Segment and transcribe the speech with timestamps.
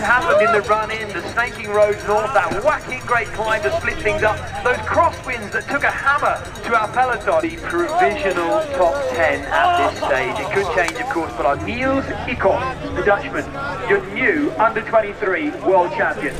[0.00, 4.36] the run in, the snaking roads north, that whacking great climb to split things up,
[4.62, 7.40] those crosswinds that took a hammer to our peloton.
[7.40, 10.38] The provisional top 10 at this stage.
[10.38, 13.44] It could change, of course, but our Niels Ikos, the Dutchman,
[13.88, 16.34] your new under 23 world champion.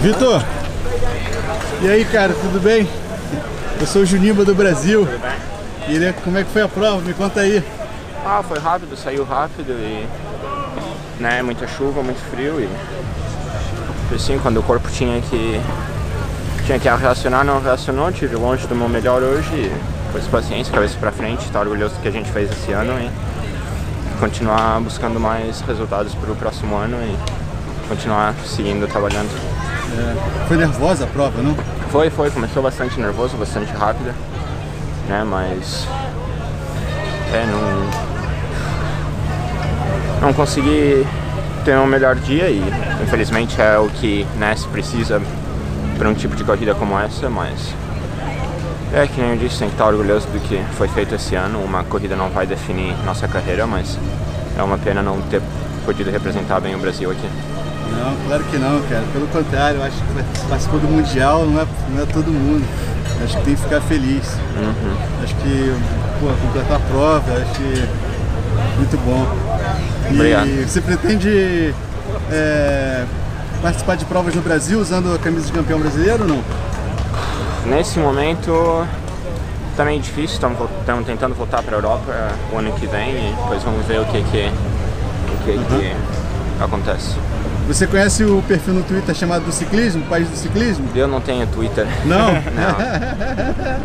[0.00, 0.42] Vitor,
[1.82, 2.88] e aí cara, tudo bem?
[3.78, 5.06] Eu sou o Junimba do Brasil.
[5.86, 7.00] Queria, como é que foi a prova?
[7.02, 7.62] Me conta aí.
[8.24, 10.06] Ah, foi rápido, saiu rápido e
[11.20, 15.60] né, muita chuva, muito frio e assim, quando o corpo tinha que
[16.64, 19.72] tinha que reacionar, não reacionou, tive longe do meu melhor hoje e
[20.10, 23.10] pois paciência, cabeça pra frente, tá orgulhoso do que a gente fez esse ano e
[24.18, 29.30] continuar buscando mais resultados para o próximo ano e continuar seguindo trabalhando.
[29.92, 31.54] É, foi nervosa a prova, não?
[31.90, 34.14] Foi, foi, começou bastante nervoso, bastante rápida,
[35.08, 35.86] né, mas
[37.32, 38.09] é, não
[40.20, 41.06] não consegui
[41.64, 42.62] ter um melhor dia e
[43.02, 45.20] infelizmente é o que né, se precisa
[45.98, 47.74] para um tipo de corrida como essa, mas
[48.92, 51.62] é que nem eu disse, tem que estar orgulhoso do que foi feito esse ano.
[51.62, 53.96] Uma corrida não vai definir nossa carreira, mas
[54.58, 55.40] é uma pena não ter
[55.84, 57.28] podido representar bem o Brasil aqui.
[57.92, 59.04] Não, claro que não, cara.
[59.12, 62.64] Pelo contrário, acho que participou do Mundial não é, não é todo mundo.
[63.22, 64.34] Acho que tem que ficar feliz.
[64.56, 65.22] Uhum.
[65.22, 65.74] Acho que,
[66.18, 67.88] pô, completar a prova, acho que
[68.76, 69.49] muito bom.
[70.10, 70.48] Obrigado.
[70.48, 71.74] E você pretende
[72.30, 73.04] é,
[73.62, 76.42] participar de provas no Brasil usando a camisa de campeão brasileiro ou não?
[77.66, 78.86] Nesse momento
[79.76, 82.12] tá meio difícil, estamos tentando voltar para a Europa
[82.52, 84.50] o ano que vem e depois vamos ver o que que,
[85.32, 85.64] o que, uhum.
[85.64, 85.94] que
[86.62, 87.16] acontece.
[87.66, 90.88] Você conhece o perfil no Twitter chamado do ciclismo, País do Ciclismo?
[90.92, 91.86] Eu não tenho Twitter.
[92.04, 92.32] Não?
[92.50, 92.72] não.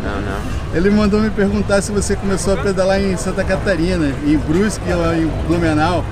[0.02, 0.74] Não, não.
[0.74, 5.14] Ele mandou me perguntar se você começou a pedalar em Santa Catarina, em Brusque ou
[5.14, 6.04] em Blumenau.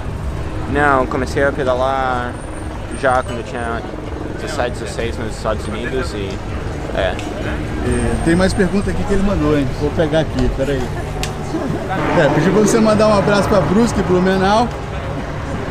[0.74, 2.32] Não, comecei a pedalar
[3.00, 3.80] já quando eu tinha
[4.40, 6.36] 17, 16 nos Estados Unidos e.
[6.96, 7.14] É.
[7.86, 9.68] E tem mais pergunta aqui que ele mandou, hein?
[9.80, 10.82] Vou pegar aqui, peraí.
[12.18, 14.68] É, pediu pra você mandar um abraço pra Brusque e Blumenau.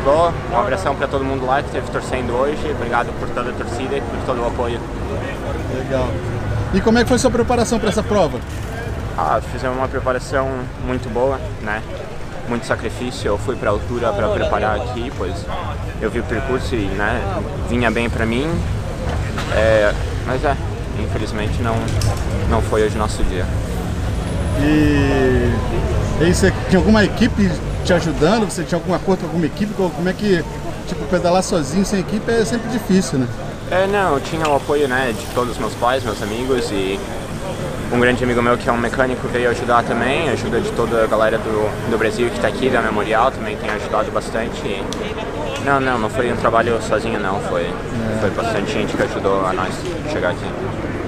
[0.06, 2.70] Bom, um abração para todo mundo lá que esteve torcendo hoje.
[2.70, 4.80] Obrigado por toda a torcida e por todo o apoio.
[5.76, 6.08] Legal.
[6.72, 8.38] E como é que foi sua preparação para essa prova?
[9.18, 10.48] Ah, fizemos uma preparação
[10.86, 11.82] muito boa, né?
[12.48, 13.28] Muito sacrifício.
[13.28, 15.34] Eu fui para a altura para preparar aqui, pois
[16.00, 17.20] eu vi o percurso e né,
[17.68, 18.46] vinha bem para mim.
[19.54, 19.92] É,
[20.26, 20.56] mas é,
[21.02, 21.76] infelizmente não,
[22.48, 23.46] não foi hoje nosso dia.
[24.60, 25.52] E,
[26.22, 27.50] e você tinha alguma equipe
[27.84, 28.44] te ajudando?
[28.44, 29.74] Você tinha algum acordo com alguma equipe?
[29.74, 30.44] Como é que,
[30.86, 33.28] tipo, pedalar sozinho sem equipe é sempre difícil, né?
[33.70, 37.00] É, não, eu tinha o apoio, né, de todos os meus pais, meus amigos e
[37.94, 41.06] um grande amigo meu que é um mecânico veio ajudar também, ajuda de toda a
[41.06, 44.82] galera do, do Brasil que está aqui, da Memorial, também tem ajudado bastante.
[45.64, 48.18] Não, não, não foi um trabalho sozinho não, foi, é.
[48.20, 49.72] foi bastante gente que ajudou a nós
[50.12, 50.44] chegar aqui.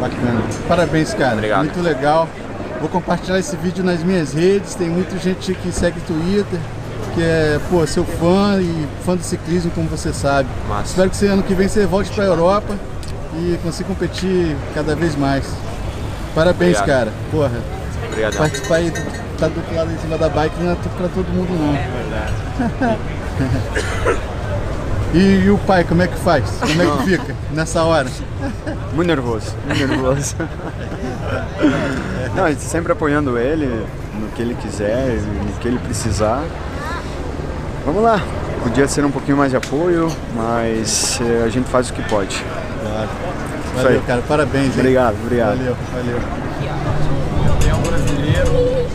[0.00, 0.42] Bacana.
[0.68, 1.34] Parabéns, cara.
[1.34, 1.64] Obrigado.
[1.64, 2.28] Muito legal.
[2.78, 6.60] Vou compartilhar esse vídeo nas minhas redes, tem muita gente que segue Twitter,
[7.14, 10.48] que é, pô, seu fã e fã do ciclismo, como você sabe.
[10.68, 10.90] Massa.
[10.90, 12.76] Espero que esse ano que vem você volte para a Europa
[13.34, 15.46] e consiga competir cada vez mais.
[16.36, 16.86] Parabéns, Obrigado.
[16.86, 17.12] cara.
[17.30, 17.62] Porra.
[18.08, 18.36] Obrigado.
[18.36, 18.92] Participar aí,
[19.38, 21.72] tá do outro lado em cima da bike não é pra todo mundo não.
[22.76, 22.98] Verdade.
[25.14, 26.44] e, e, o pai, como é que faz?
[26.60, 28.06] Como é que fica nessa hora?
[28.92, 30.36] Muito nervoso, muito nervoso.
[32.36, 33.86] não, sempre apoiando ele
[34.20, 36.44] no que ele quiser, no que ele precisar.
[37.86, 38.20] Vamos lá.
[38.62, 42.44] Podia ser um pouquinho mais de apoio, mas eh, a gente faz o que pode.
[42.82, 43.08] Claro.
[43.76, 44.22] Valeu, cara.
[44.22, 44.66] Parabéns.
[44.66, 44.72] Hein?
[44.78, 45.58] Obrigado, obrigado.
[45.58, 46.18] Valeu, valeu.
[47.46, 48.86] Campeão brasileiro.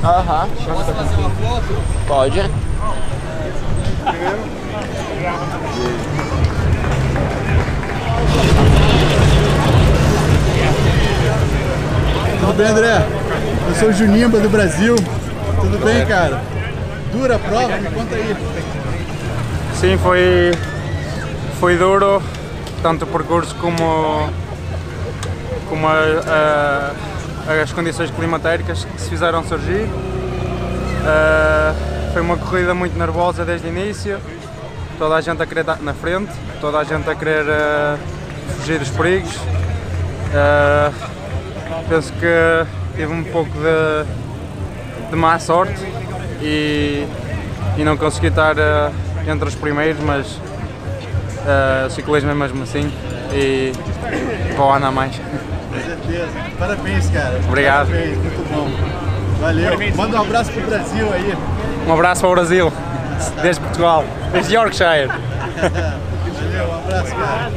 [0.04, 0.48] Aham.
[0.64, 1.82] Posso fazer uma foto?
[2.06, 2.40] Pode.
[12.40, 13.06] Tudo bem, André?
[13.68, 14.94] Eu sou o Junimba do Brasil.
[15.60, 16.40] Tudo bem, cara?
[17.12, 17.76] Dura a prova?
[17.76, 18.36] Me conta aí.
[19.74, 20.52] Sim, foi,
[21.58, 22.22] foi duro
[22.82, 24.28] tanto o percurso como,
[25.68, 26.92] como a,
[27.48, 29.84] a, as condições climatéricas que se fizeram surgir.
[31.02, 34.18] Uh, foi uma corrida muito nervosa desde o início,
[34.98, 37.98] toda a gente a querer dar na frente, toda a gente a querer uh,
[38.58, 39.36] fugir dos perigos.
[39.36, 40.92] Uh,
[41.88, 45.80] penso que tive um pouco de, de má sorte
[46.40, 47.06] e,
[47.76, 48.56] e não consegui estar
[49.28, 50.40] entre os primeiros, mas
[51.46, 52.90] uh, ciclismo é mesmo assim
[53.32, 53.72] e
[54.56, 55.16] vou andar mais.
[55.16, 56.28] Com certeza.
[56.58, 57.38] Parabéns, cara.
[57.46, 57.88] Obrigado.
[57.88, 58.68] Parabéns, muito bom.
[59.40, 59.78] Valeu.
[59.96, 61.36] Manda um abraço pro Brasil aí.
[61.86, 62.72] Um abraço para o Brasil,
[63.42, 65.08] desde Portugal, desde Yorkshire.
[66.36, 67.50] Valeu, um abraço, cara.